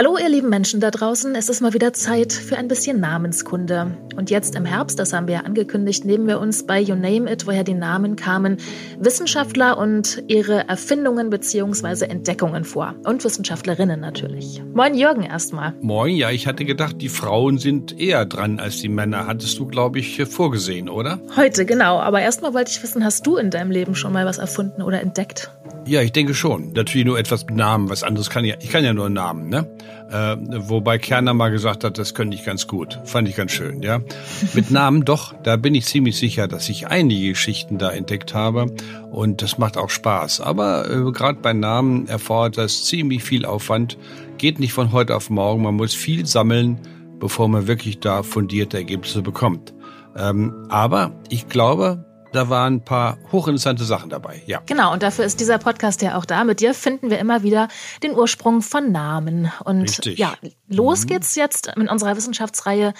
[0.00, 3.98] Hallo ihr lieben Menschen da draußen, es ist mal wieder Zeit für ein bisschen Namenskunde.
[4.16, 7.30] Und jetzt im Herbst, das haben wir ja angekündigt, nehmen wir uns bei You Name
[7.30, 8.56] It, woher die Namen kamen,
[8.98, 12.06] Wissenschaftler und ihre Erfindungen bzw.
[12.06, 12.94] Entdeckungen vor.
[13.04, 14.62] Und Wissenschaftlerinnen natürlich.
[14.72, 15.74] Moin Jürgen erstmal.
[15.82, 19.26] Moin, ja, ich hatte gedacht, die Frauen sind eher dran als die Männer.
[19.26, 21.20] Hattest du, glaube ich, vorgesehen, oder?
[21.36, 21.98] Heute, genau.
[22.00, 25.02] Aber erstmal wollte ich wissen, hast du in deinem Leben schon mal was erfunden oder
[25.02, 25.50] entdeckt?
[25.90, 26.70] Ja, ich denke schon.
[26.72, 27.90] Natürlich nur etwas mit Namen.
[27.90, 29.68] Was anderes kann ich, ich kann ja nur Namen, ne?
[30.08, 30.36] Äh,
[30.68, 33.00] wobei Kerner mal gesagt hat, das könnte ich ganz gut.
[33.06, 33.98] Fand ich ganz schön, ja.
[34.54, 38.66] Mit Namen doch, da bin ich ziemlich sicher, dass ich einige Geschichten da entdeckt habe.
[39.10, 40.40] Und das macht auch Spaß.
[40.42, 43.98] Aber äh, gerade bei Namen erfordert das ziemlich viel Aufwand.
[44.38, 45.64] Geht nicht von heute auf morgen.
[45.64, 46.78] Man muss viel sammeln,
[47.18, 49.74] bevor man wirklich da fundierte Ergebnisse bekommt.
[50.16, 54.62] Ähm, aber ich glaube, da waren ein paar hochinteressante Sachen dabei, ja.
[54.66, 56.44] Genau, und dafür ist dieser Podcast ja auch da.
[56.44, 57.68] Mit dir finden wir immer wieder
[58.02, 59.50] den Ursprung von Namen.
[59.64, 60.18] Und Richtig.
[60.18, 60.34] ja,
[60.68, 61.06] los mhm.
[61.08, 62.94] geht's jetzt in unserer Wissenschaftsreihe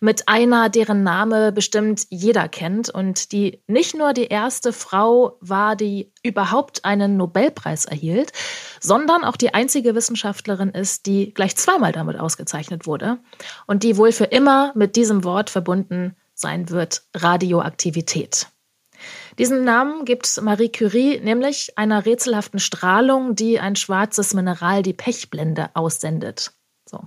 [0.00, 5.76] mit einer, deren Name bestimmt jeder kennt und die nicht nur die erste Frau war,
[5.76, 8.32] die überhaupt einen Nobelpreis erhielt,
[8.80, 13.18] sondern auch die einzige Wissenschaftlerin ist, die gleich zweimal damit ausgezeichnet wurde
[13.66, 18.48] und die wohl für immer mit diesem Wort verbunden sein wird, Radioaktivität.
[19.38, 25.68] Diesen Namen gibt Marie Curie nämlich einer rätselhaften Strahlung, die ein schwarzes Mineral, die Pechblende,
[25.74, 26.55] aussendet.
[26.88, 27.00] So.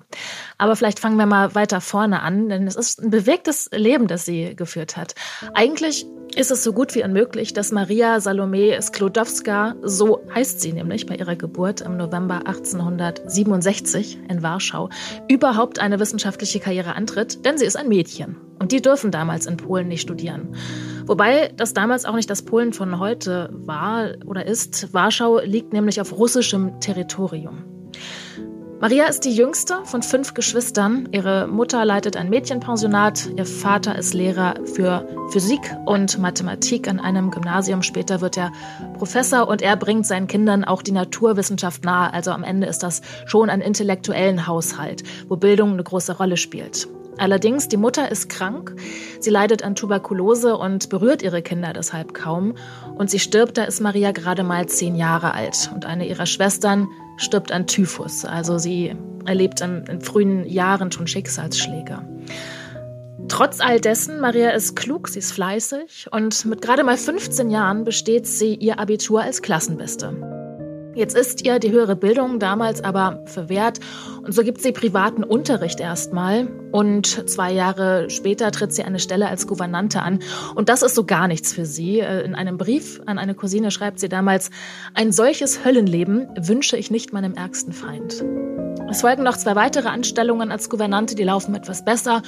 [0.58, 4.25] Aber vielleicht fangen wir mal weiter vorne an, denn es ist ein bewegtes Leben, das
[4.25, 5.16] sie geführt hat.
[5.53, 6.05] Eigentlich
[6.36, 11.16] ist es so gut wie unmöglich, dass Maria Salome Sklodowska, so heißt sie nämlich bei
[11.16, 14.89] ihrer Geburt im November 1867 in Warschau,
[15.30, 18.36] überhaupt eine wissenschaftliche Karriere antritt, denn sie ist ein Mädchen.
[18.59, 20.55] Und die dürfen damals in Polen nicht studieren.
[21.05, 24.93] Wobei das damals auch nicht das Polen von heute war oder ist.
[24.93, 27.78] Warschau liegt nämlich auf russischem Territorium.
[28.82, 31.10] Maria ist die jüngste von fünf Geschwistern.
[31.12, 33.28] Ihre Mutter leitet ein Mädchenpensionat.
[33.36, 37.84] Ihr Vater ist Lehrer für Physik und Mathematik an einem Gymnasium.
[37.84, 38.54] Später wird er
[38.98, 42.14] Professor und er bringt seinen Kindern auch die Naturwissenschaft nahe.
[42.14, 46.88] Also am Ende ist das schon ein intellektuellen Haushalt, wo Bildung eine große Rolle spielt.
[47.19, 48.75] Allerdings, die Mutter ist krank,
[49.19, 52.55] sie leidet an Tuberkulose und berührt ihre Kinder deshalb kaum.
[52.95, 55.69] Und sie stirbt, da ist Maria gerade mal zehn Jahre alt.
[55.73, 56.87] Und eine ihrer Schwestern
[57.17, 58.25] stirbt an Typhus.
[58.25, 62.02] Also sie erlebt in, in frühen Jahren schon Schicksalsschläge.
[63.27, 67.83] Trotz all dessen, Maria ist klug, sie ist fleißig und mit gerade mal 15 Jahren
[67.83, 70.39] besteht sie ihr Abitur als Klassenbeste.
[70.99, 73.80] Jetzt ist ihr die höhere Bildung damals aber verwehrt
[74.21, 79.30] und so gibt sie privaten Unterricht erstmal und zwei Jahre später tritt sie eine Stelle
[79.30, 80.20] als Gouvernante an
[80.55, 82.02] und das ist so gar nichts für sie.
[82.02, 84.49] Äh, in einem Brief an eine Cousine schreibt sie damals,
[84.93, 88.21] ein solches Höllenleben wünsche ich nicht meinem ärgsten Feind.
[88.89, 92.23] Es folgen noch zwei weitere Anstellungen als Gouvernante, die laufen etwas besser.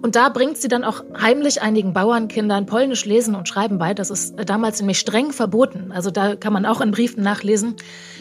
[0.00, 3.92] Und da bringt sie dann auch heimlich einigen Bauernkindern Polnisch lesen und schreiben bei.
[3.92, 5.92] Das ist damals nämlich streng verboten.
[5.92, 7.76] Also da kann man auch in Briefen nachlesen.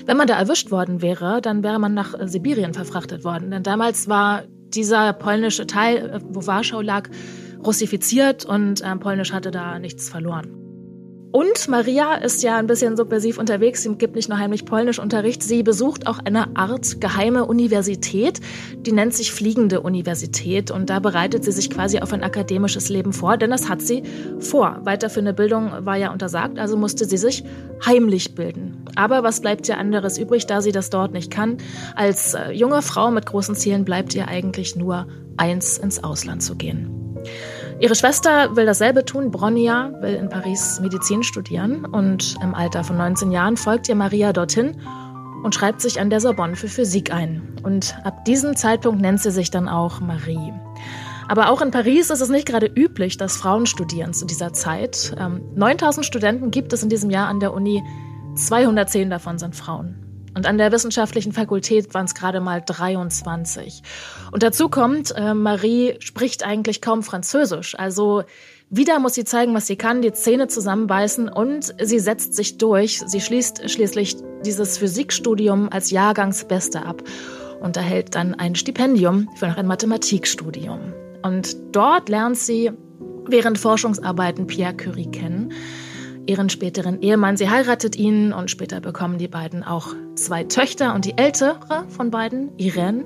[0.06, 3.52] Wenn man da erwischt worden wäre, dann wäre man nach Sibirien verfrachtet worden.
[3.52, 7.10] Denn damals war dieser polnische Teil, wo Warschau lag,
[7.66, 10.65] russifiziert und äh, Polnisch hatte da nichts verloren.
[11.36, 13.84] Und Maria ist ja ein bisschen subversiv unterwegs.
[13.84, 18.40] Sie gibt nicht nur heimlich Polnischunterricht, sie besucht auch eine Art geheime Universität,
[18.78, 20.72] die nennt sich Fliegende Universität.
[20.72, 24.04] Und da bereitet sie sich quasi auf ein akademisches Leben vor, denn das hat sie
[24.40, 24.80] vor.
[24.84, 27.44] Weiterführende Bildung war ja untersagt, also musste sie sich
[27.86, 28.86] heimlich bilden.
[28.96, 31.58] Aber was bleibt ihr anderes übrig, da sie das dort nicht kann?
[31.98, 36.56] Als äh, junge Frau mit großen Zielen bleibt ihr eigentlich nur eins, ins Ausland zu
[36.56, 37.06] gehen.
[37.80, 39.32] Ihre Schwester will dasselbe tun.
[39.32, 44.32] Bronja will in Paris Medizin studieren und im Alter von 19 Jahren folgt ihr Maria
[44.32, 44.80] dorthin
[45.44, 47.58] und schreibt sich an der Sorbonne für Physik ein.
[47.64, 50.54] Und ab diesem Zeitpunkt nennt sie sich dann auch Marie.
[51.28, 55.14] Aber auch in Paris ist es nicht gerade üblich, dass Frauen studieren zu dieser Zeit.
[55.56, 57.84] 9000 ähm, Studenten gibt es in diesem Jahr an der Uni,
[58.36, 60.05] 210 davon sind Frauen.
[60.36, 63.82] Und an der wissenschaftlichen Fakultät waren es gerade mal 23.
[64.32, 67.74] Und dazu kommt, äh, Marie spricht eigentlich kaum Französisch.
[67.80, 68.24] Also
[68.70, 73.02] wieder muss sie zeigen, was sie kann, die Zähne zusammenbeißen und sie setzt sich durch.
[73.06, 77.02] Sie schließt schließlich dieses Physikstudium als Jahrgangsbeste ab
[77.62, 80.94] und erhält dann ein Stipendium für noch ein Mathematikstudium.
[81.22, 82.72] Und dort lernt sie
[83.28, 85.54] während Forschungsarbeiten Pierre Curie kennen
[86.28, 87.38] ihren späteren Ehemann.
[87.38, 90.94] Sie heiratet ihn und später bekommen die beiden auch zwei Töchter.
[90.94, 93.06] Und die ältere von beiden, Irene,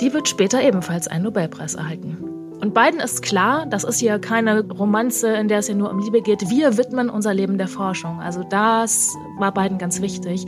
[0.00, 2.18] die wird später ebenfalls einen Nobelpreis erhalten.
[2.60, 5.98] Und beiden ist klar, das ist hier keine Romanze, in der es hier nur um
[5.98, 6.48] Liebe geht.
[6.48, 8.20] Wir widmen unser Leben der Forschung.
[8.20, 10.46] Also das war beiden ganz wichtig.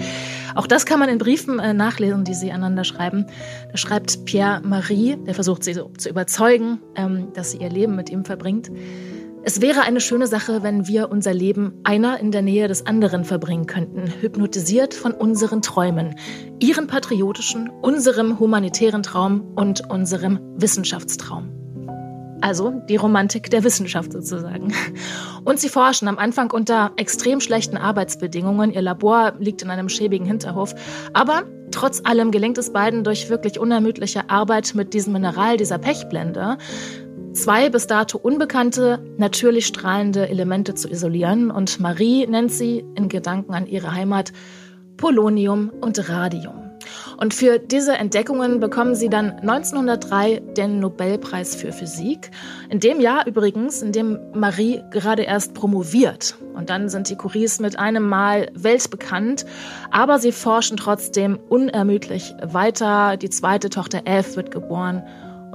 [0.54, 3.26] Auch das kann man in Briefen äh, nachlesen, die sie einander schreiben.
[3.70, 7.96] Da schreibt Pierre Marie, der versucht sie so zu überzeugen, ähm, dass sie ihr Leben
[7.96, 8.70] mit ihm verbringt.
[9.48, 13.24] Es wäre eine schöne Sache, wenn wir unser Leben einer in der Nähe des anderen
[13.24, 16.16] verbringen könnten, hypnotisiert von unseren Träumen,
[16.58, 21.52] ihren patriotischen, unserem humanitären Traum und unserem Wissenschaftstraum.
[22.40, 24.74] Also die Romantik der Wissenschaft sozusagen.
[25.44, 28.72] Und sie forschen am Anfang unter extrem schlechten Arbeitsbedingungen.
[28.72, 30.74] Ihr Labor liegt in einem schäbigen Hinterhof.
[31.12, 36.58] Aber trotz allem gelingt es beiden durch wirklich unermüdliche Arbeit mit diesem Mineral, dieser Pechblende,
[37.36, 41.50] zwei bis dato unbekannte, natürlich strahlende Elemente zu isolieren.
[41.50, 44.32] Und Marie nennt sie in Gedanken an ihre Heimat
[44.96, 46.62] Polonium und Radium.
[47.16, 52.30] Und für diese Entdeckungen bekommen sie dann 1903 den Nobelpreis für Physik.
[52.68, 56.36] In dem Jahr übrigens, in dem Marie gerade erst promoviert.
[56.54, 59.46] Und dann sind die Curies mit einem Mal weltbekannt.
[59.90, 63.16] Aber sie forschen trotzdem unermüdlich weiter.
[63.16, 65.02] Die zweite Tochter Eve wird geboren.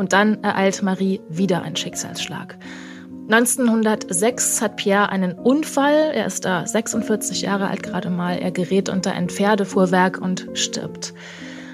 [0.01, 2.57] Und dann ereilt Marie wieder ein Schicksalsschlag.
[3.30, 6.09] 1906 hat Pierre einen Unfall.
[6.15, 8.39] Er ist da 46 Jahre alt gerade mal.
[8.39, 11.13] Er gerät unter ein Pferdefuhrwerk und stirbt.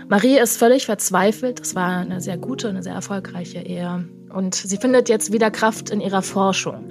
[0.10, 1.62] Marie ist völlig verzweifelt.
[1.62, 4.10] Es war eine sehr gute, eine sehr erfolgreiche Ehe.
[4.30, 6.90] Und sie findet jetzt wieder Kraft in ihrer Forschung.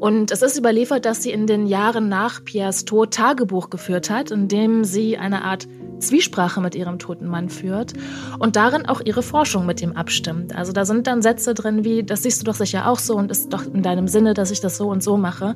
[0.00, 4.32] Und es ist überliefert, dass sie in den Jahren nach Pierres Tod Tagebuch geführt hat,
[4.32, 5.68] in dem sie eine Art
[6.02, 7.94] Zwiesprache mit ihrem toten Mann führt
[8.38, 10.54] und darin auch ihre Forschung mit ihm abstimmt.
[10.54, 13.30] Also da sind dann Sätze drin wie, das siehst du doch sicher auch so und
[13.30, 15.54] ist doch in deinem Sinne, dass ich das so und so mache.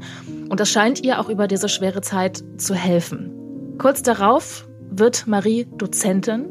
[0.48, 3.32] Und das scheint ihr auch über diese schwere Zeit zu helfen.
[3.78, 6.46] Kurz darauf wird Marie Dozentin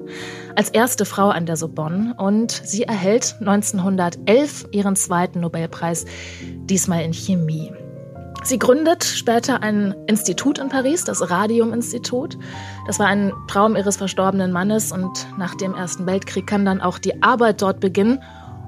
[0.55, 6.05] als erste Frau an der Sorbonne und sie erhält 1911 ihren zweiten Nobelpreis,
[6.41, 7.71] diesmal in Chemie.
[8.45, 12.37] Sie gründet später ein Institut in Paris, das Radium-Institut.
[12.85, 16.99] Das war ein Traum ihres verstorbenen Mannes und nach dem Ersten Weltkrieg kann dann auch
[16.99, 18.21] die Arbeit dort beginnen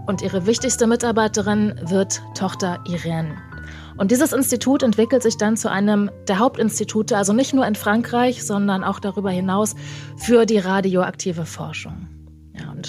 [0.08, 3.38] und ihre wichtigste Mitarbeiterin wird Tochter Irene.
[3.98, 8.44] Und dieses Institut entwickelt sich dann zu einem der Hauptinstitute, also nicht nur in Frankreich,
[8.44, 9.76] sondern auch darüber hinaus
[10.16, 12.17] für die radioaktive Forschung.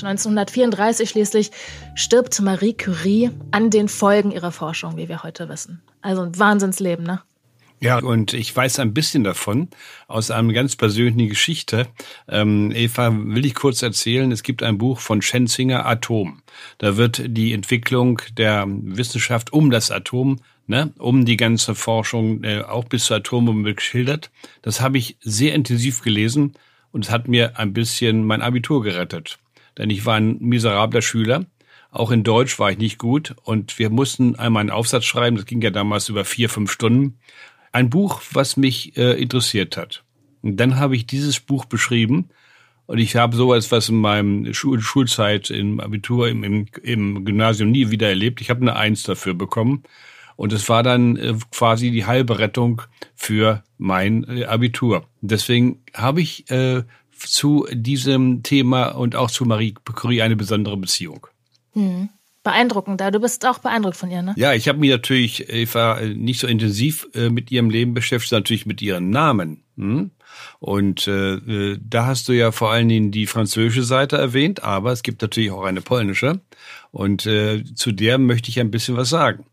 [0.03, 1.51] Ja, und 1934 schließlich
[1.95, 5.83] stirbt Marie Curie an den Folgen ihrer Forschung, wie wir heute wissen.
[6.03, 7.21] Also ein Wahnsinnsleben, ne?
[7.81, 9.69] Ja, und ich weiß ein bisschen davon
[10.09, 11.87] aus einer ganz persönlichen Geschichte.
[12.27, 16.43] Ähm, Eva, will ich kurz erzählen, es gibt ein Buch von Schenzinger, Atom.
[16.79, 22.63] Da wird die Entwicklung der Wissenschaft um das Atom, ne, um die ganze Forschung äh,
[22.63, 24.33] auch bis zur Atombombe geschildert.
[24.63, 26.55] Das habe ich sehr intensiv gelesen
[26.91, 29.39] und es hat mir ein bisschen mein Abitur gerettet.
[29.79, 31.47] Denn ich war ein miserabler Schüler
[31.91, 35.47] auch in Deutsch war ich nicht gut und wir mussten einmal einen Aufsatz schreiben, das
[35.47, 37.19] ging ja damals über vier, fünf Stunden.
[37.73, 40.05] Ein Buch, was mich äh, interessiert hat.
[40.43, 42.29] Und dann habe ich dieses Buch beschrieben
[42.87, 47.71] und ich habe sowas, was in meinem Schul Schulzeit im Abitur, im, im, im Gymnasium
[47.71, 48.41] nie wieder erlebt.
[48.41, 49.83] Ich habe eine Eins dafür bekommen.
[50.37, 52.83] Und es war dann äh, quasi die halbe Rettung
[53.17, 55.05] für mein äh, Abitur.
[55.21, 56.85] Deswegen habe ich äh,
[57.19, 61.27] zu diesem Thema und auch zu Marie Curie eine besondere Beziehung.
[61.73, 62.09] Hm.
[62.45, 64.35] Beeindruckend, du bist auch beeindruckt von ihr, ne?
[64.37, 68.65] Ja, ich habe mich natürlich, Eva, nicht so intensiv äh, mit ihrem Leben beschäftigt, natürlich
[68.65, 69.65] mit ihren Namen.
[69.77, 70.13] Hm?
[70.61, 74.93] Und äh, äh, da hast du ja vor allen Dingen die französische Seite erwähnt, aber
[74.93, 76.41] es gibt natürlich auch eine polnische.
[76.91, 79.45] Und äh, zu der möchte ich ein bisschen was sagen.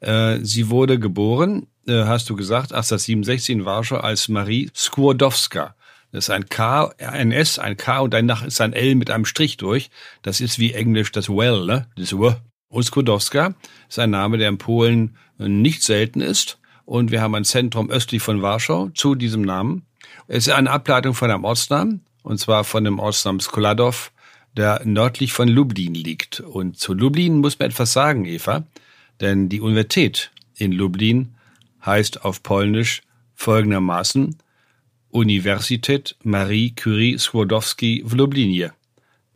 [0.00, 5.74] Äh, sie wurde geboren, äh, hast du gesagt, 1867 in Warschau als Marie Skłodowska.
[6.12, 9.24] Das ist ein K, ein S, ein K und danach ist ein L mit einem
[9.24, 9.90] Strich durch.
[10.20, 11.86] Das ist wie Englisch das Well, ne?
[11.96, 12.34] Das W.
[12.68, 13.54] Und Skłodowska
[13.88, 16.58] ist ein Name, der in Polen nicht selten ist.
[16.84, 19.86] Und wir haben ein Zentrum östlich von Warschau zu diesem Namen.
[20.28, 24.10] Es ist eine Ableitung von einem Ortsnamen, und zwar von dem Ortsnamen Skoladow,
[24.54, 26.40] der nördlich von Lublin liegt.
[26.40, 28.66] Und zu Lublin muss man etwas sagen, Eva,
[29.20, 31.34] denn die Universität in Lublin
[31.84, 33.02] heißt auf Polnisch
[33.34, 34.36] folgendermaßen
[35.12, 38.72] Universität Marie Curie Skłodowski w Lublinie.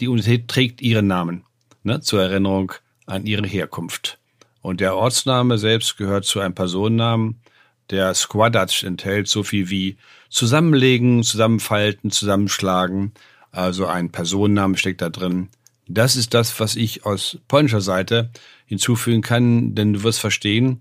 [0.01, 1.45] Die Universität trägt ihren Namen,
[1.83, 2.73] ne, zur Erinnerung
[3.05, 4.19] an ihre Herkunft.
[4.63, 7.43] Und der Ortsname selbst gehört zu einem Personennamen,
[7.91, 9.99] der Składac enthält so viel wie
[10.31, 13.13] zusammenlegen, zusammenfalten, zusammenschlagen.
[13.53, 15.51] Also ein Personenname steckt da drin.
[15.87, 18.31] Das ist das, was ich aus polnischer Seite
[18.65, 20.81] hinzufügen kann, denn du wirst verstehen,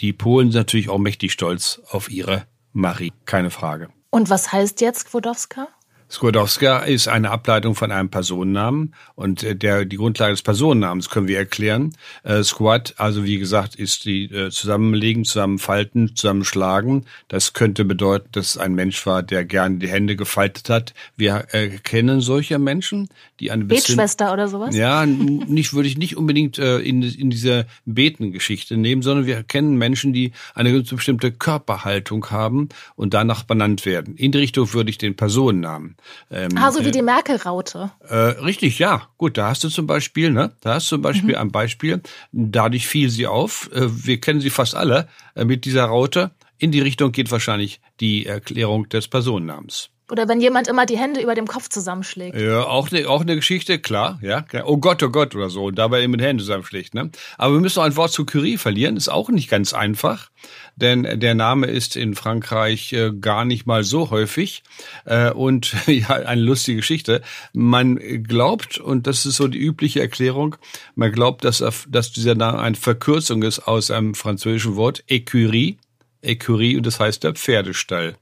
[0.00, 3.88] die Polen sind natürlich auch mächtig stolz auf ihre Marie, keine Frage.
[4.14, 5.66] Und was heißt jetzt Kwodowska?
[6.08, 11.26] Skłodowska ist eine Ableitung von einem Personennamen und äh, der die Grundlage des Personennamens können
[11.26, 11.96] wir erklären.
[12.22, 17.06] Äh, Squat, also wie gesagt, ist die äh, zusammenlegen, zusammenfalten, zusammenschlagen.
[17.26, 20.94] Das könnte bedeuten, dass es ein Mensch war, der gerne die Hände gefaltet hat.
[21.16, 23.08] Wir äh, kennen solche Menschen,
[23.40, 24.76] die eine Betschwester oder sowas?
[24.76, 29.76] Ja, nicht würde ich nicht unbedingt äh, in, in diese Betengeschichte nehmen, sondern wir kennen
[29.76, 34.16] Menschen, die eine bestimmte Körperhaltung haben und danach benannt werden.
[34.16, 35.96] In die Richtung würde ich den Personennamen
[36.30, 37.90] ähm, ah, so wie äh, die Merkel-Raute.
[38.08, 39.08] Äh, richtig, ja.
[39.18, 40.52] Gut, da hast du zum Beispiel, ne?
[40.60, 41.40] Da hast du zum Beispiel mhm.
[41.40, 42.02] ein Beispiel.
[42.32, 43.70] Dadurch fiel sie auf.
[43.72, 46.30] Äh, wir kennen sie fast alle äh, mit dieser Raute.
[46.58, 49.90] In die Richtung geht wahrscheinlich die Erklärung des Personennamens.
[50.10, 52.38] Oder wenn jemand immer die Hände über dem Kopf zusammenschlägt.
[52.38, 54.44] Ja, auch eine auch eine Geschichte, klar, ja.
[54.64, 57.10] Oh Gott, oh Gott oder so und dabei eben mit Händen zusammenschlägt, ne?
[57.38, 60.30] Aber wir müssen noch ein Wort zu Curie verlieren, ist auch nicht ganz einfach,
[60.76, 64.62] denn der Name ist in Frankreich äh, gar nicht mal so häufig
[65.06, 67.22] äh, und ja, eine lustige Geschichte.
[67.54, 70.56] Man glaubt und das ist so die übliche Erklärung,
[70.96, 75.78] man glaubt, dass dass dieser Name eine Verkürzung ist aus einem französischen Wort Écurie,
[76.22, 78.16] Écurie und das heißt der Pferdestall.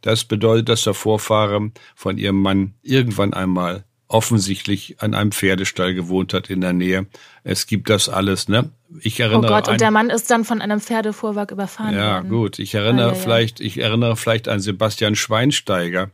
[0.00, 6.32] Das bedeutet, dass der Vorfahre von ihrem Mann irgendwann einmal offensichtlich an einem Pferdestall gewohnt
[6.32, 7.06] hat in der Nähe.
[7.44, 8.70] Es gibt das alles, ne?
[9.00, 9.44] Ich erinnere.
[9.44, 12.24] Oh Gott, und der Mann ist dann von einem Pferdefuhrwerk überfahren ja, worden.
[12.24, 12.58] Ja, gut.
[12.58, 16.10] Ich erinnere ah, ja, vielleicht, ich erinnere vielleicht an Sebastian Schweinsteiger,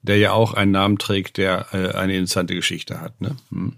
[0.00, 3.36] der ja auch einen Namen trägt, der äh, eine interessante Geschichte hat, ne?
[3.50, 3.76] Hm.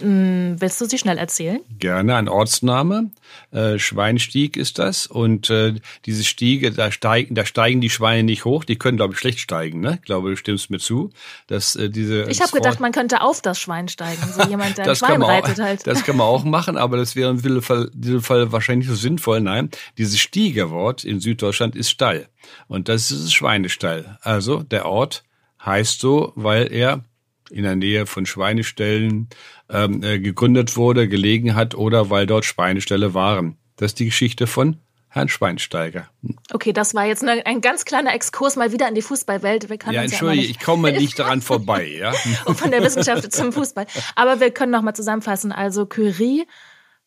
[0.00, 1.60] Mm, willst du sie schnell erzählen?
[1.78, 3.10] Gerne, ein Ortsname.
[3.50, 5.08] Äh, Schweinstieg ist das.
[5.08, 5.74] Und äh,
[6.06, 8.64] diese Stiege, da steigen, da steigen die Schweine nicht hoch.
[8.64, 9.80] Die können, glaube ich, schlecht steigen.
[9.80, 9.94] Ne?
[9.96, 11.10] Ich glaube, du stimmst mir zu.
[11.48, 14.22] Dass, äh, diese, ich habe gedacht, man könnte auf das Schwein steigen.
[14.32, 15.86] So jemand, der ein Schwein reitet halt.
[15.86, 18.88] Das kann man auch machen, aber das wäre in diesem Fall, in diesem Fall wahrscheinlich
[18.88, 19.40] nicht so sinnvoll.
[19.40, 22.28] Nein, dieses Stiegerwort in Süddeutschland ist Stall.
[22.68, 24.18] Und das ist Schweinestall.
[24.22, 25.24] Also der Ort
[25.64, 27.02] heißt so, weil er
[27.50, 29.28] in der Nähe von Schweineställen
[29.70, 33.56] ähm, äh, gegründet wurde, gelegen hat oder weil dort Schweineställe waren.
[33.76, 34.76] Das ist die Geschichte von
[35.10, 36.08] Herrn Schweinsteiger.
[36.52, 39.70] Okay, das war jetzt eine, ein ganz kleiner Exkurs mal wieder in die Fußballwelt.
[39.70, 41.86] Wir ja, entschuldige, ja ich komme nicht daran vorbei.
[41.86, 42.12] Ja?
[42.44, 43.86] Und von der Wissenschaft zum Fußball.
[44.16, 45.50] Aber wir können noch mal zusammenfassen.
[45.50, 46.46] Also Curie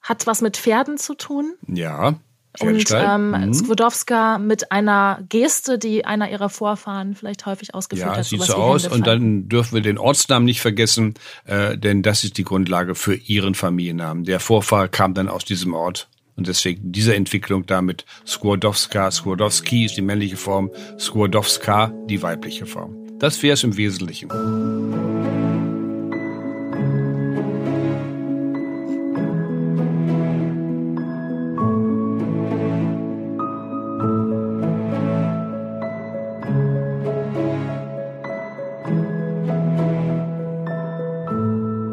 [0.01, 1.53] hat was mit Pferden zu tun.
[1.67, 2.15] Ja.
[2.60, 3.53] Und ähm, mhm.
[3.53, 8.17] Skwodowska mit einer Geste, die einer ihrer Vorfahren vielleicht häufig ausgeführt ja, hat.
[8.17, 8.88] Ja, sieht so aus.
[8.88, 11.13] Und dann dürfen wir den Ortsnamen nicht vergessen,
[11.46, 14.25] äh, denn das ist die Grundlage für ihren Familiennamen.
[14.25, 16.10] Der Vorfahr kam dann aus diesem Ort.
[16.36, 22.96] Und deswegen diese Entwicklung damit Skłodowska, Skłodowski ist die männliche Form, Skłodowska die weibliche Form.
[23.20, 24.29] Das wäre es im Wesentlichen.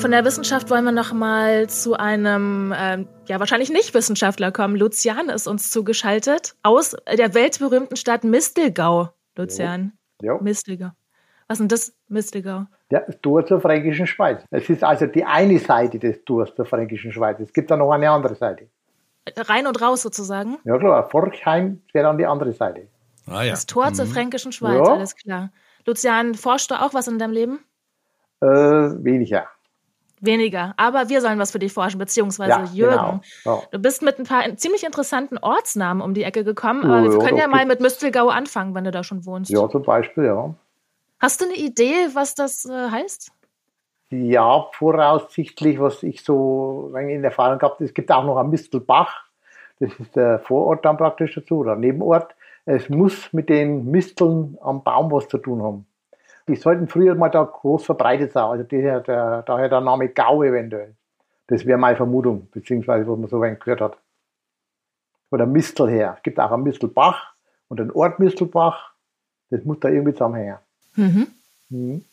[0.08, 4.74] Von der Wissenschaft wollen wir noch mal zu einem, äh, ja wahrscheinlich nicht Wissenschaftler kommen.
[4.74, 9.10] Lucian ist uns zugeschaltet aus der weltberühmten Stadt Mistelgau.
[9.36, 9.92] Lucian.
[10.22, 10.38] Ja.
[10.40, 10.92] Mistelgau.
[11.46, 12.64] Was ist denn das, Mistelgau?
[12.90, 14.42] Ja, das Tor zur Fränkischen Schweiz.
[14.50, 17.38] Es ist also die eine Seite des Tors zur Fränkischen Schweiz.
[17.40, 18.66] Es gibt da noch eine andere Seite.
[19.36, 20.56] Rein und raus sozusagen?
[20.64, 22.88] Ja klar, Forchheim wäre dann die andere Seite.
[23.26, 23.50] Ah, ja.
[23.50, 23.94] Das Tor mhm.
[23.94, 24.94] zur Fränkischen Schweiz, ja.
[24.94, 25.50] alles klar.
[25.84, 27.58] Lucian, forschst du auch was in deinem Leben?
[28.40, 29.48] Äh, weniger.
[30.20, 30.74] Weniger.
[30.76, 33.20] Aber wir sollen was für dich forschen, beziehungsweise ja, Jürgen.
[33.44, 33.62] Genau.
[33.70, 37.18] Du bist mit ein paar ziemlich interessanten Ortsnamen um die Ecke gekommen, aber ja, wir
[37.18, 39.50] können ja mal mit Müstelgau anfangen, wenn du da schon wohnst.
[39.50, 40.54] Ja, zum Beispiel, ja.
[41.20, 43.32] Hast du eine Idee, was das äh, heißt?
[44.10, 49.24] Ja, voraussichtlich, was ich so in Erfahrung habe, es gibt auch noch ein Mistelbach.
[49.80, 52.34] Das ist der Vorort dann praktisch dazu, oder Nebenort.
[52.64, 55.86] Es muss mit den Misteln am Baum was zu tun haben
[56.48, 58.44] die sollten früher mal da groß verbreitet sein.
[58.44, 60.94] Also der, der, daher der Name Gau eventuell.
[61.46, 63.98] Das wäre meine Vermutung, beziehungsweise was man so weit gehört hat.
[65.30, 66.14] Oder Mistel her.
[66.16, 67.34] Es gibt auch einen Mistelbach
[67.68, 68.92] und einen Ort Mistelbach.
[69.50, 70.58] Das muss da irgendwie zusammenhängen.
[70.96, 71.28] Mhm.
[71.70, 72.04] Mhm.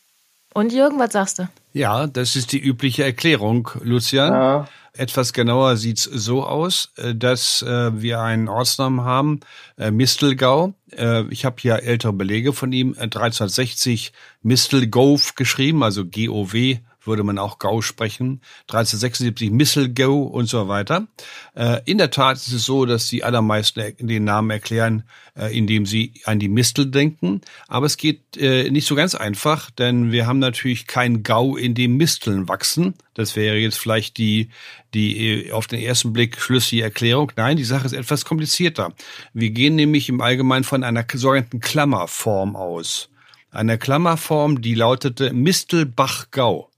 [0.56, 1.50] Und Jürgen, was sagst du?
[1.74, 4.32] Ja, das ist die übliche Erklärung, Lucian.
[4.32, 4.68] Ja.
[4.94, 9.42] Etwas genauer sieht's so aus, äh, dass äh, wir einen Ortsnamen haben,
[9.78, 10.74] äh, Mistelgau.
[10.94, 17.38] Äh, ich habe hier ältere Belege von ihm, 1360 Mistelgov geschrieben, also G-O-W würde man
[17.38, 21.08] auch Gau sprechen, 1376 Misselgau und so weiter.
[21.56, 25.04] Äh, in der Tat ist es so, dass die allermeisten den Namen erklären,
[25.38, 27.42] äh, indem sie an die Mistel denken.
[27.68, 31.74] Aber es geht äh, nicht so ganz einfach, denn wir haben natürlich kein Gau, in
[31.74, 32.96] dem Misteln wachsen.
[33.14, 34.50] Das wäre jetzt vielleicht die,
[34.94, 37.32] die auf den ersten Blick schlüssige Erklärung.
[37.36, 38.94] Nein, die Sache ist etwas komplizierter.
[39.34, 43.10] Wir gehen nämlich im Allgemeinen von einer sogenannten Klammerform aus.
[43.52, 46.70] eine Klammerform, die lautete Mistelbach-Gau.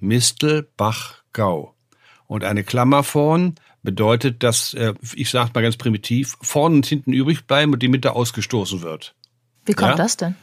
[0.00, 1.74] Mistelbach-Gau.
[2.26, 7.46] Und eine Klammerform bedeutet, dass, äh, ich sage mal ganz primitiv, vorne und hinten übrig
[7.46, 9.14] bleiben und die Mitte ausgestoßen wird.
[9.64, 9.96] Wie kommt ja?
[9.96, 10.36] das denn?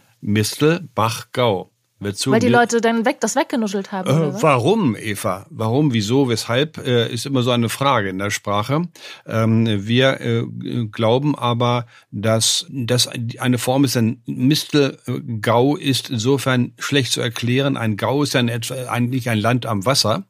[2.00, 2.32] Mistelbach-Gau.
[2.34, 4.10] Weil die Leute dann weg, das weggenuschelt haben.
[4.10, 5.46] Äh, warum, Eva?
[5.50, 8.84] Warum, wieso, weshalb, äh, ist immer so eine Frage in der Sprache.
[9.26, 10.44] Ähm, wir äh,
[10.92, 17.78] glauben aber, dass das eine Form ist, ein Mistelgau ist insofern schlecht zu erklären.
[17.78, 20.26] Ein Gau ist ja eigentlich ein Land am Wasser.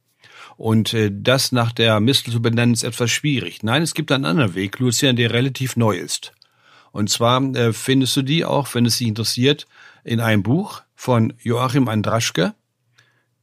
[0.55, 3.62] Und äh, das nach der Mistel zu benennen, ist etwas schwierig.
[3.62, 6.31] Nein, es gibt einen anderen Weg, Lucian, der relativ neu ist.
[6.91, 9.67] Und zwar äh, findest du die auch, wenn es dich interessiert,
[10.08, 12.54] in einem Buch von Joachim Andraschke,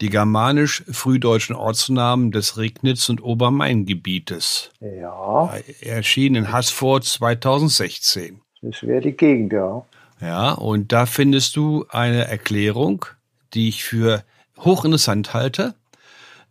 [0.01, 4.71] die germanisch-frühdeutschen Ortsnamen des Regnitz- und Obermain-Gebietes.
[4.81, 5.55] Ja.
[5.81, 8.41] Erschien in Haßfurt 2016.
[8.63, 9.85] Das wäre die Gegend, ja.
[10.21, 13.05] Ja, und da findest du eine Erklärung,
[13.53, 14.25] die ich für
[14.59, 15.75] hochinteressant halte.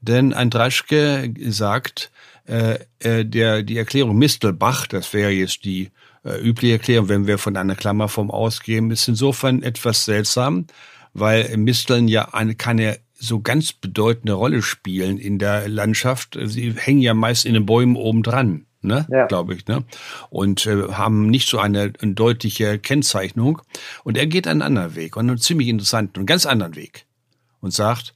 [0.02, 2.12] Denn Andraschke sagt,
[2.46, 5.92] äh, äh, der, die Erklärung Mistelbach, das wäre jetzt die
[6.24, 10.68] äh, übliche Erklärung, wenn wir von einer Klammerform ausgehen, ist insofern etwas seltsam,
[11.14, 16.38] weil Misteln ja eine, keine so ganz bedeutende Rolle spielen in der Landschaft.
[16.46, 18.66] Sie hängen ja meist in den Bäumen oben dran.
[18.86, 19.28] Ne, ja.
[19.28, 19.86] glaube ich, ne?
[20.30, 23.62] Und äh, haben nicht so eine, eine deutliche Kennzeichnung.
[24.04, 27.06] Und er geht einen anderen Weg und einen ziemlich interessanten, einen ganz anderen Weg.
[27.62, 28.14] Und sagt,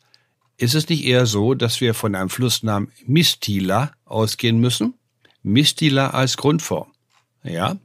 [0.57, 4.95] ist es nicht eher so, dass wir von einem Flussnamen Mistila ausgehen müssen?
[5.41, 6.91] Mistila als Grundform.
[7.47, 7.77] Ja.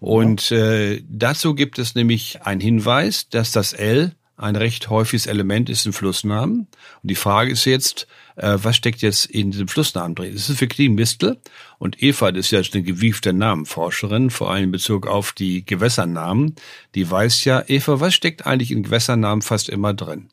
[0.00, 5.70] Und äh, dazu gibt es nämlich einen Hinweis, dass das L ein recht häufiges Element
[5.70, 6.66] ist in Flussnamen.
[7.02, 8.06] Und die Frage ist jetzt,
[8.36, 10.34] äh, was steckt jetzt in diesem Flussnamen drin?
[10.34, 11.38] Ist es wirklich Mistel?
[11.78, 16.56] Und Eva, das ist ja eine gewiefte Namenforscherin, vor allem in Bezug auf die Gewässernamen,
[16.94, 20.28] die weiß ja, Eva, was steckt eigentlich in Gewässernamen fast immer drin?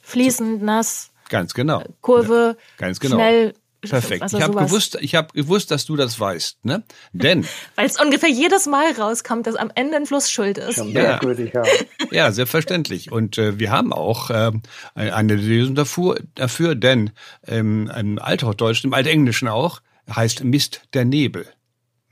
[0.00, 1.10] Fließend, nass.
[1.28, 1.84] Ganz genau.
[2.00, 3.16] Kurve, ja, ganz genau.
[3.16, 4.22] schnell, Perfekt.
[4.22, 6.82] Also ich habe gewusst, ich habe gewusst, dass du das weißt, ne?
[7.12, 7.46] Denn
[7.76, 10.76] weil es ungefähr jedes Mal rauskommt, dass am Ende ein Fluss schuld ist.
[10.76, 11.62] Ja, ja.
[12.10, 13.10] ja selbstverständlich.
[13.10, 14.52] Und äh, wir haben auch äh,
[14.94, 17.10] eine Lösung dafür, dafür denn
[17.46, 19.80] ähm, im Althochdeutschen, im Altenglischen auch,
[20.14, 21.46] heißt Mist der Nebel,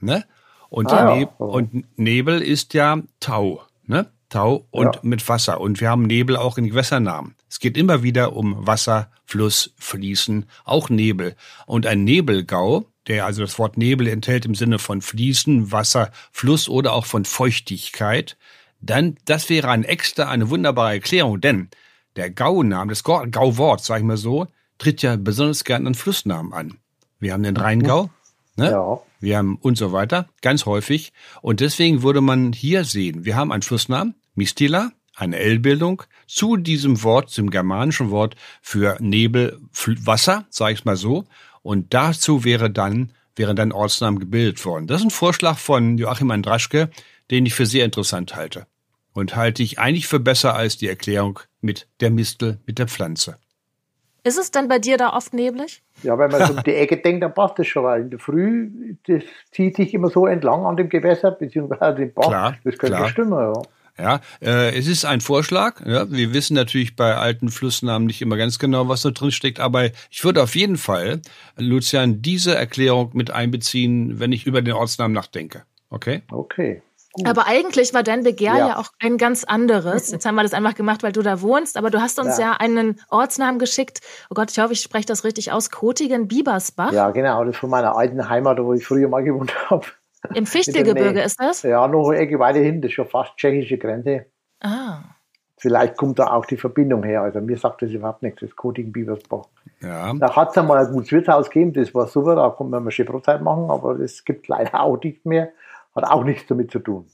[0.00, 0.24] ne?
[0.70, 1.46] Und, ah, Neb oh.
[1.46, 4.10] und Nebel ist ja Tau, ne?
[4.28, 5.00] Tau und ja.
[5.02, 5.60] mit Wasser.
[5.60, 7.34] Und wir haben Nebel auch in Gewässernamen.
[7.48, 11.34] Es geht immer wieder um Wasser, Fluss, Fließen, auch Nebel.
[11.66, 16.68] Und ein Nebelgau, der also das Wort Nebel enthält im Sinne von Fließen, Wasser, Fluss
[16.68, 18.36] oder auch von Feuchtigkeit,
[18.80, 21.68] dann, das wäre ein extra, eine wunderbare Erklärung, denn
[22.16, 24.46] der Gauname, das Gauwort, sag ich mal so,
[24.78, 26.78] tritt ja besonders gern an Flussnamen an.
[27.18, 28.10] Wir haben den Rheingau,
[28.56, 28.70] ne?
[28.70, 29.00] Ja.
[29.20, 31.12] Wir haben und so weiter, ganz häufig.
[31.42, 37.02] Und deswegen würde man hier sehen, wir haben einen Flussnamen, Mistila, eine L-Bildung zu diesem
[37.02, 39.60] Wort, zum germanischen Wort für Nebel,
[40.04, 41.24] Wasser, sage ich mal so.
[41.62, 44.86] Und dazu wäre dann, wären dann Ortsnamen gebildet worden.
[44.86, 46.88] Das ist ein Vorschlag von Joachim Andraschke,
[47.30, 48.66] den ich für sehr interessant halte.
[49.12, 53.36] Und halte ich eigentlich für besser als die Erklärung mit der Mistel, mit der Pflanze.
[54.22, 55.82] Ist es denn bei dir da oft neblig?
[56.02, 58.18] Ja, wenn man so um die Ecke denkt, dann passt das schon, weil in der
[58.18, 62.28] Früh, das zieht sich immer so entlang an dem Gewässer, beziehungsweise dem Bach.
[62.28, 63.08] Klar, das könnte klar.
[63.08, 63.62] stimmen, ja.
[63.98, 65.84] Ja, äh, es ist ein Vorschlag.
[65.84, 69.58] Ja, wir wissen natürlich bei alten Flussnamen nicht immer ganz genau, was da drin steckt,
[69.58, 71.20] aber ich würde auf jeden Fall,
[71.56, 75.64] Lucian, diese Erklärung mit einbeziehen, wenn ich über den Ortsnamen nachdenke.
[75.90, 76.22] Okay?
[76.30, 76.82] Okay.
[77.12, 77.26] Gut.
[77.26, 78.68] Aber eigentlich war dein Begehr ja.
[78.68, 78.76] ja.
[78.78, 80.10] auch ein ganz anderes.
[80.12, 82.52] Jetzt haben wir das einfach gemacht, weil du da wohnst, aber du hast uns ja,
[82.52, 84.00] ja einen Ortsnamen geschickt.
[84.30, 85.70] Oh Gott, ich hoffe, ich spreche das richtig aus.
[85.70, 86.92] Kotigen-Biebersbach.
[86.92, 87.44] Ja, genau.
[87.44, 89.86] Das ist von meiner alten Heimat, wo ich früher mal gewohnt habe.
[90.34, 91.62] Im Fichtelgebirge ist das?
[91.62, 94.26] Ja, noch eine Ecke weiter hin, das ist schon fast tschechische Grenze.
[94.60, 95.00] Ah.
[95.56, 97.22] Vielleicht kommt da auch die Verbindung her.
[97.22, 99.46] Also mir sagt das überhaupt nichts, das Kotigen Biebersbach.
[99.80, 100.12] Ja.
[100.14, 102.90] Da hat es einmal ein gutes Wirtshaus gegeben, das war super, da konnte man mal
[102.90, 105.50] schön Brotzeit machen, aber das gibt leider auch nicht mehr.
[105.94, 107.06] Hat auch nichts damit zu tun.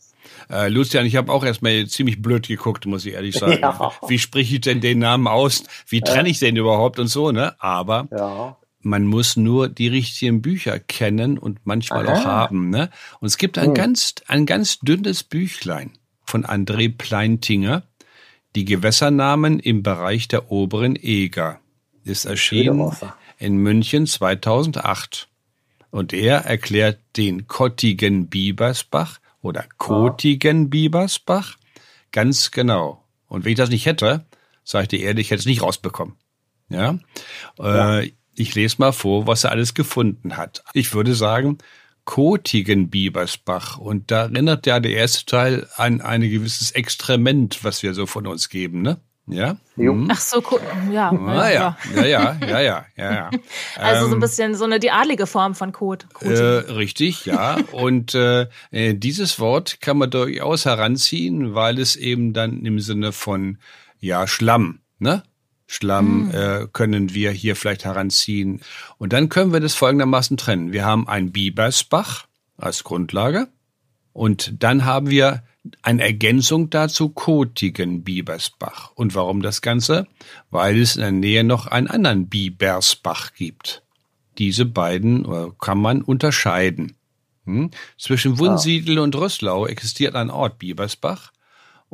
[0.50, 3.58] Äh, Lucian, ich habe auch erstmal ziemlich blöd geguckt, muss ich ehrlich sagen.
[3.60, 3.92] Ja.
[4.08, 5.64] Wie spreche ich denn den Namen aus?
[5.86, 7.54] Wie trenne ich den überhaupt und so, ne?
[7.58, 8.56] Aber ja.
[8.84, 12.12] Man muss nur die richtigen Bücher kennen und manchmal Aha.
[12.12, 12.90] auch haben, ne?
[13.20, 13.74] Und es gibt ein hm.
[13.74, 15.92] ganz, ein ganz dünnes Büchlein
[16.24, 17.82] von André Pleintinger,
[18.54, 21.60] die Gewässernamen im Bereich der oberen Eger.
[22.04, 22.92] Ist erschienen
[23.38, 25.28] in München 2008.
[25.90, 31.56] Und er erklärt den Kottigen Biebersbach oder Kotigen Biebersbach
[32.12, 33.04] ganz genau.
[33.28, 34.24] Und wenn ich das nicht hätte,
[34.64, 36.16] sage ich dir ehrlich, hätte es nicht rausbekommen.
[36.68, 36.98] Ja?
[37.58, 38.00] ja.
[38.00, 40.62] Äh, ich lese mal vor, was er alles gefunden hat.
[40.72, 41.58] Ich würde sagen,
[42.04, 43.78] kotigen Biebersbach.
[43.78, 48.26] Und da erinnert ja der erste Teil an ein gewisses Extrement, was wir so von
[48.26, 48.98] uns geben, ne?
[49.26, 49.56] Ja.
[49.76, 50.08] Mhm.
[50.10, 50.42] Ach so,
[50.92, 51.10] ja.
[51.10, 51.78] Ah, ja.
[51.94, 53.30] ja, ja, ja, ja, ja, ja.
[53.76, 56.06] Also so ein ähm, bisschen so eine die adlige Form von Kot.
[56.20, 57.56] Äh, richtig, ja.
[57.72, 63.12] Und äh, äh, dieses Wort kann man durchaus heranziehen, weil es eben dann im Sinne
[63.12, 63.58] von
[63.98, 65.22] ja Schlamm, ne?
[65.66, 66.30] Schlamm mhm.
[66.30, 68.60] äh, können wir hier vielleicht heranziehen.
[68.98, 70.72] Und dann können wir das folgendermaßen trennen.
[70.72, 73.48] Wir haben ein Bibersbach als Grundlage
[74.12, 75.42] und dann haben wir
[75.82, 78.92] eine Ergänzung dazu kotigen Bibersbach.
[78.94, 80.06] Und warum das Ganze?
[80.50, 83.82] Weil es in der Nähe noch einen anderen Bibersbach gibt.
[84.38, 86.96] Diese beiden äh, kann man unterscheiden.
[87.46, 87.70] Hm?
[87.98, 91.32] Zwischen Wunsiedel und Rösslau existiert ein Ort Bibersbach.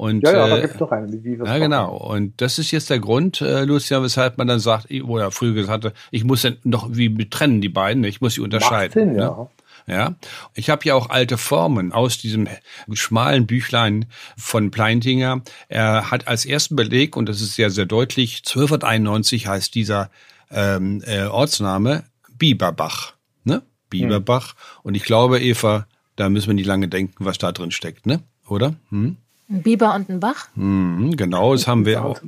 [0.00, 1.44] Und, ja, ja, da äh, gibt es doch einen.
[1.44, 1.94] Ja, genau.
[1.94, 5.84] Und das ist jetzt der Grund, äh, Lucia, weshalb man dann sagt, oder früher gesagt
[5.84, 8.92] hatte, ich muss dann noch wie trennen die beiden, ich muss sie unterscheiden.
[8.94, 9.20] Sinn, ne?
[9.20, 9.50] ja.
[9.86, 10.14] Ja,
[10.54, 12.48] ich habe ja auch alte Formen aus diesem
[12.92, 14.06] schmalen Büchlein
[14.38, 15.42] von Pleintinger.
[15.68, 20.10] Er hat als ersten Beleg, und das ist sehr, sehr deutlich, 1291 heißt dieser
[20.50, 22.04] ähm, äh, Ortsname
[22.38, 23.12] Bieberbach.
[23.44, 23.60] Ne?
[23.90, 24.54] Bieberbach.
[24.54, 24.80] Hm.
[24.84, 25.86] Und ich glaube, Eva,
[26.16, 28.22] da müssen wir nicht lange denken, was da drin steckt, ne?
[28.48, 28.76] Oder?
[28.88, 29.18] Hm?
[29.50, 30.48] Ein Biber und ein Bach?
[30.54, 32.20] Mhm, genau, das haben wir auch.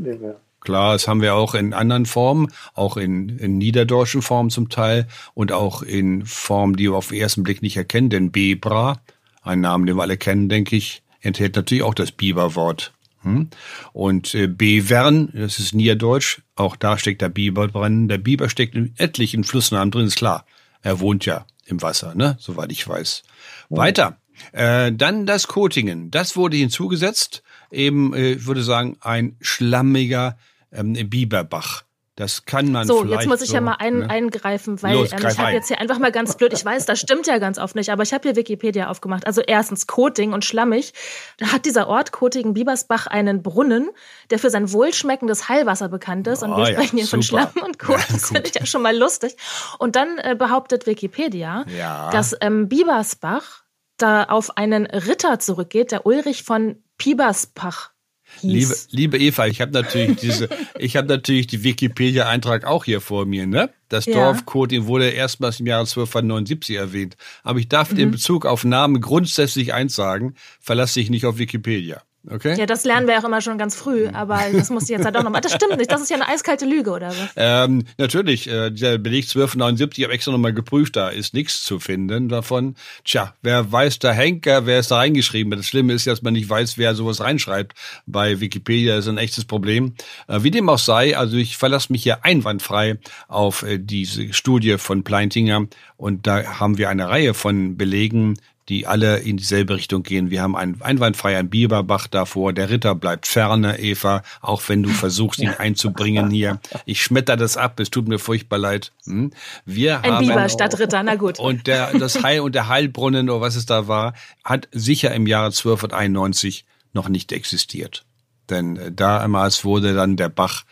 [0.60, 5.08] Klar, das haben wir auch in anderen Formen, auch in, in niederdeutschen Formen zum Teil
[5.34, 9.00] und auch in Formen, die wir auf den ersten Blick nicht erkennen, denn Bebra,
[9.42, 12.92] ein Name, den wir alle kennen, denke ich, enthält natürlich auch das Biberwort.
[13.22, 13.48] Hm?
[13.92, 18.08] Und äh, Bevern, das ist Niederdeutsch, auch da steckt der Biber drin.
[18.08, 20.44] Der Biber steckt in etlichen Flussnamen drin, ist klar.
[20.82, 22.36] Er wohnt ja im Wasser, ne?
[22.40, 23.22] soweit ich weiß.
[23.70, 23.76] Ja.
[23.76, 24.16] Weiter.
[24.52, 26.10] Äh, dann das Kotingen.
[26.10, 27.42] Das wurde hinzugesetzt.
[27.70, 30.36] Eben, äh, ich würde sagen, ein schlammiger
[30.72, 31.84] ähm, Biberbach.
[32.14, 34.10] Das kann man So, jetzt muss ich so, ja mal ein, ne?
[34.10, 37.00] eingreifen, weil Los, ähm, ich habe jetzt hier einfach mal ganz blöd, ich weiß, das
[37.00, 39.26] stimmt ja ganz oft nicht, aber ich habe hier Wikipedia aufgemacht.
[39.26, 40.92] Also erstens Koting und schlammig.
[41.38, 43.88] Da hat dieser Ort Kotingen-Biebersbach einen Brunnen,
[44.30, 46.42] der für sein wohlschmeckendes Heilwasser bekannt ist.
[46.42, 47.96] Und oh, wir sprechen ja, hier von Schlamm und Kot.
[48.02, 49.36] Ja, das finde ich ja schon mal lustig.
[49.78, 52.10] Und dann äh, behauptet Wikipedia, ja.
[52.10, 53.61] dass ähm, Biebersbach
[53.96, 57.92] da auf einen Ritter zurückgeht, der Ulrich von Piebersbach
[58.40, 63.26] Liebe, liebe Eva, ich habe natürlich diese, ich habe natürlich die Wikipedia-Eintrag auch hier vor
[63.26, 63.70] mir, ne?
[63.88, 64.14] Das ja.
[64.14, 67.16] Dorf Kotin wurde erstmals im Jahre 1279 erwähnt.
[67.42, 67.98] Aber ich darf mhm.
[67.98, 72.02] in Bezug auf Namen grundsätzlich eins sagen, verlasse dich nicht auf Wikipedia.
[72.30, 72.56] Okay.
[72.56, 75.16] Ja, das lernen wir auch immer schon ganz früh, aber das muss ich jetzt halt
[75.16, 75.40] auch nochmal.
[75.40, 77.30] Das stimmt nicht, das ist ja eine eiskalte Lüge, oder was?
[77.34, 81.80] Ähm, natürlich, äh, der Beleg 1279, ich habe extra nochmal geprüft, da ist nichts zu
[81.80, 82.76] finden davon.
[83.04, 85.50] Tja, wer weiß der Henker, wer ist da reingeschrieben?
[85.56, 87.74] Das Schlimme ist, dass man nicht weiß, wer sowas reinschreibt.
[88.06, 89.94] Bei Wikipedia ist ein echtes Problem.
[90.28, 94.78] Äh, wie dem auch sei, also ich verlasse mich hier einwandfrei auf äh, diese Studie
[94.78, 100.02] von Pleintinger und da haben wir eine Reihe von Belegen, die alle in dieselbe Richtung
[100.02, 100.30] gehen.
[100.30, 102.52] Wir haben einen einwandfrei einen Biberbach davor.
[102.52, 106.60] Der Ritter bleibt ferne, Eva, auch wenn du versuchst, ihn einzubringen hier.
[106.84, 108.92] Ich schmetter das ab, es tut mir furchtbar leid.
[109.04, 109.32] Hm?
[109.64, 111.38] Wir Ein haben, Biber statt Ritter, na gut.
[111.38, 115.26] Und der, das Heil und der Heilbrunnen oder was es da war, hat sicher im
[115.26, 118.04] Jahre 1291 noch nicht existiert.
[118.48, 120.64] Denn äh, damals wurde dann der Bach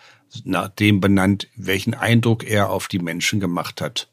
[0.45, 4.09] nach dem benannt, welchen Eindruck er auf die Menschen gemacht hat.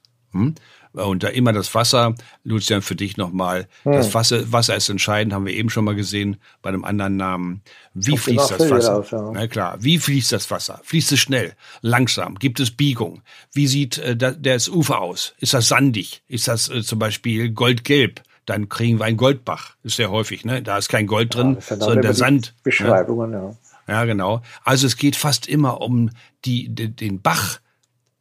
[0.98, 3.68] Und da immer das Wasser, Lucian, für dich nochmal.
[3.84, 3.94] Hm.
[3.94, 7.62] Das Wasser, Wasser ist entscheidend, haben wir eben schon mal gesehen bei einem anderen Namen.
[7.94, 8.98] Wie Auf fließt das Wasser?
[8.98, 9.32] Aus, ja.
[9.34, 10.82] Na klar, wie fließt das Wasser?
[10.84, 12.36] Fließt es schnell, langsam?
[12.36, 13.22] Gibt es Biegung?
[13.54, 15.34] Wie sieht äh, das Ufer aus?
[15.40, 16.24] Ist das sandig?
[16.28, 18.22] Ist das äh, zum Beispiel goldgelb?
[18.46, 19.76] Dann kriegen wir einen Goldbach.
[19.84, 20.62] Ist sehr häufig, ne?
[20.62, 22.48] Da ist kein Gold drin, ja, sondern der Sand.
[22.48, 22.62] Ne?
[22.64, 23.42] Beschreibungen, ja.
[23.42, 23.56] ja.
[23.88, 24.42] Ja, genau.
[24.64, 26.10] Also es geht fast immer um
[26.46, 27.60] die, den Bach,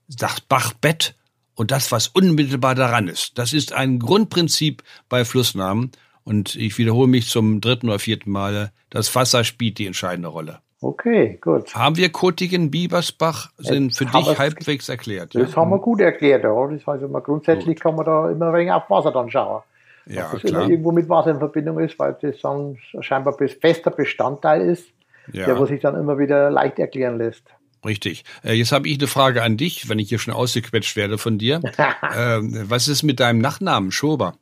[0.09, 1.15] das Bachbett
[1.57, 3.39] und das, was unmittelbar daran ist.
[3.39, 5.91] Das ist ein Grundprinzip bei Flussnamen.
[6.23, 10.59] Und ich wiederhole mich zum dritten oder vierten Male, das Wasser spielt die entscheidende Rolle.
[10.81, 11.75] Okay, gut.
[11.75, 15.35] Haben wir Kotigen, Biebersbach, sind Jetzt für dich halbwegs erklärt?
[15.35, 15.57] Das ja?
[15.57, 16.67] haben wir gut erklärt, ja.
[16.67, 17.81] Das heißt, immer grundsätzlich gut.
[17.81, 19.63] kann man da immer ein wenig auf Wasser dann schauen.
[20.07, 20.69] Ja, dass das klar.
[20.69, 24.87] irgendwo mit Wasser in Verbindung ist, weil das dann scheinbar fester Bestandteil ist,
[25.33, 25.47] ja.
[25.47, 27.45] der sich dann immer wieder leicht erklären lässt.
[27.87, 28.25] Richtig.
[28.45, 31.39] Äh, jetzt habe ich eine Frage an dich, wenn ich hier schon ausgequetscht werde von
[31.39, 31.61] dir.
[31.79, 34.35] äh, was ist mit deinem Nachnamen, Schober?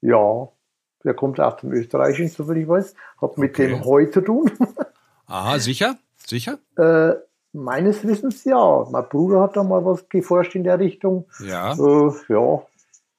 [0.00, 0.48] Ja,
[1.04, 2.94] der kommt aus dem Österreichischen, soviel ich weiß.
[3.20, 3.68] Hat mit okay.
[3.68, 4.50] dem Heu zu tun.
[5.26, 5.96] Aha, sicher?
[6.16, 6.58] Sicher?
[6.76, 7.14] Äh,
[7.52, 8.86] meines Wissens ja.
[8.90, 11.26] Mein Bruder hat da mal was geforscht in der Richtung.
[11.46, 11.72] Ja.
[11.72, 12.62] Äh, ja,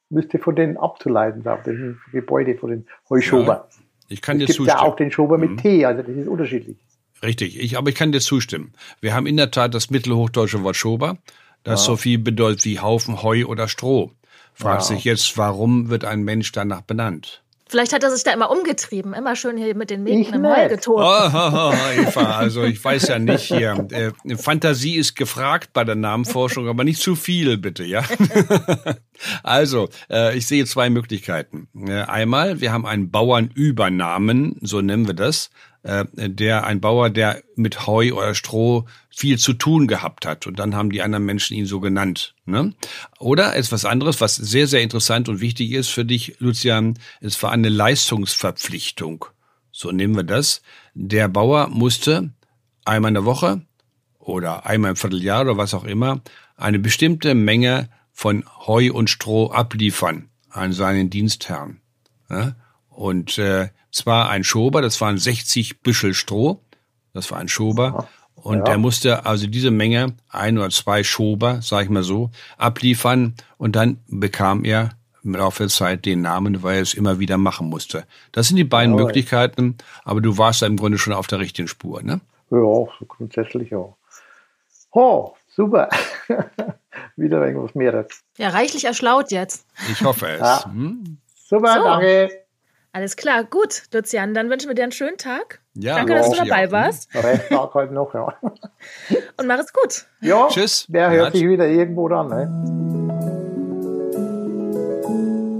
[0.10, 3.68] müsste von denen abzuleiten sein, dem Gebäude, von den Heuschober.
[3.72, 5.58] Ja, ich kann es dir gibt ja auch den Schober mit mhm.
[5.58, 6.78] T, also das ist unterschiedlich.
[7.22, 8.74] Richtig, ich, aber ich kann dir zustimmen.
[9.02, 11.18] Wir haben in der Tat das mittelhochdeutsche Wort Schober,
[11.64, 11.86] das ja.
[11.88, 14.12] so viel bedeutet wie Haufen Heu oder Stroh.
[14.54, 14.88] Fragt ja.
[14.88, 17.44] sich jetzt, warum wird ein Mensch danach benannt?
[17.70, 20.68] Vielleicht hat er sich da immer umgetrieben, immer schön hier mit den Mädchen im Heu
[20.70, 21.02] getobt.
[21.02, 23.88] Oh, oh, oh, Eva, also ich weiß ja nicht hier.
[23.92, 28.04] Äh, Fantasie ist gefragt bei der Namenforschung, aber nicht zu viel, bitte, ja?
[29.44, 31.68] also, äh, ich sehe zwei Möglichkeiten.
[31.88, 35.52] Äh, einmal, wir haben einen Bauernübernamen, so nennen wir das
[35.90, 40.46] äh, der ein Bauer, der mit Heu oder Stroh viel zu tun gehabt hat.
[40.46, 42.36] Und dann haben die anderen Menschen ihn so genannt.
[42.46, 42.76] Ne?
[43.18, 47.52] Oder etwas anderes, was sehr, sehr interessant und wichtig ist für dich, Lucian, es war
[47.52, 49.26] eine Leistungsverpflichtung.
[49.72, 50.62] So nehmen wir das.
[50.94, 52.32] Der Bauer musste
[52.86, 53.62] einmal in der Woche
[54.20, 56.22] oder einmal im Vierteljahr oder was auch immer
[56.56, 61.82] eine bestimmte Menge von Heu und Stroh abliefern an seinen Dienstherrn.
[62.30, 62.56] Ja?
[62.90, 66.62] Und äh, zwar ein Schober, das waren 60 Büschel Stroh,
[67.14, 68.08] das war ein Schober.
[68.36, 68.64] Und ja.
[68.64, 73.36] der musste also diese Menge, ein oder zwei Schober, sag ich mal so, abliefern.
[73.58, 74.92] Und dann bekam er
[75.24, 78.06] im Laufe der Zeit den Namen, weil er es immer wieder machen musste.
[78.32, 81.40] Das sind die beiden ja, Möglichkeiten, aber du warst da im Grunde schon auf der
[81.40, 82.22] richtigen Spur, ne?
[82.52, 83.86] Ja, so grundsätzlich ja.
[84.92, 85.90] Oh, super.
[87.16, 88.08] wieder irgendwas mehr.
[88.38, 89.66] Ja, reichlich erschlaut jetzt.
[89.92, 90.40] Ich hoffe es.
[90.40, 90.66] Ja.
[90.66, 91.18] Hm?
[91.36, 91.84] Super, so.
[91.84, 92.30] danke.
[92.92, 95.60] Alles klar, gut, Lucian, dann wünschen wir dir einen schönen Tag.
[95.76, 96.72] Ja, Danke, dass du dabei ja.
[96.72, 97.14] warst.
[97.14, 98.34] Resttag halt noch, ja.
[99.38, 100.08] Und mach es gut.
[100.22, 100.86] Ja, Tschüss.
[100.88, 102.30] Der hört sich wieder irgendwo dann.
[102.30, 102.48] Ne?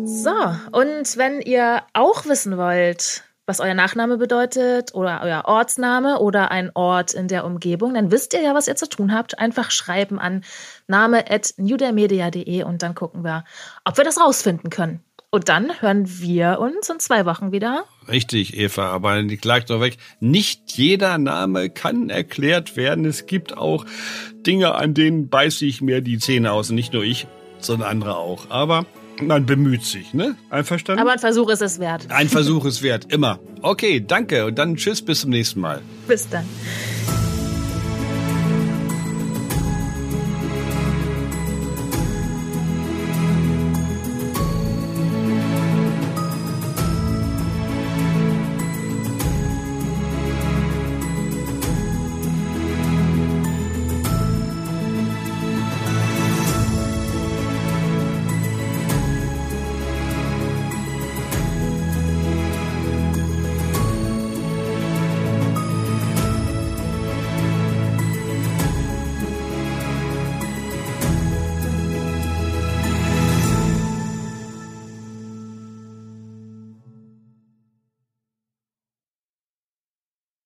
[0.08, 0.32] So,
[0.72, 6.72] und wenn ihr auch wissen wollt, was euer Nachname bedeutet oder euer Ortsname oder ein
[6.74, 9.40] Ort in der Umgebung, dann wisst ihr ja, was ihr zu tun habt.
[9.40, 10.44] Einfach schreiben an
[10.88, 13.46] name.newdermedia.de und dann gucken wir,
[13.86, 15.04] ob wir das rausfinden können.
[15.32, 17.86] Und dann hören wir uns in zwei Wochen wieder.
[18.08, 19.98] Richtig, Eva, aber die klagt doch weg.
[20.20, 23.06] Nicht jeder Name kann erklärt werden.
[23.06, 23.86] Es gibt auch
[24.34, 26.72] Dinge, an denen beiße ich mir die Zähne aus.
[26.72, 27.28] Und nicht nur ich,
[27.60, 28.50] sondern andere auch.
[28.50, 28.88] Aber
[29.22, 30.36] man bemüht sich, ne?
[30.50, 31.00] Einverstanden?
[31.00, 32.08] Aber ein Versuch ist es wert.
[32.10, 33.38] Ein Versuch ist wert, immer.
[33.62, 35.82] Okay, danke und dann tschüss, bis zum nächsten Mal.
[36.08, 36.46] Bis dann.